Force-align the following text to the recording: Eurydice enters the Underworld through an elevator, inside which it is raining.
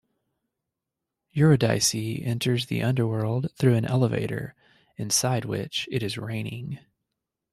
Eurydice 1.33 1.93
enters 2.23 2.65
the 2.65 2.81
Underworld 2.81 3.51
through 3.55 3.75
an 3.75 3.85
elevator, 3.85 4.55
inside 4.97 5.45
which 5.45 5.87
it 5.91 6.01
is 6.01 6.17
raining. 6.17 6.79